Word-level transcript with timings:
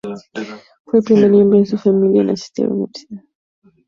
Fue 0.83 0.97
el 0.97 1.03
primer 1.05 1.29
miembro 1.29 1.59
de 1.59 1.67
su 1.67 1.77
familia 1.77 2.23
en 2.23 2.31
asistir 2.31 2.65
a 2.65 2.69
la 2.69 2.73
universidad. 2.73 3.21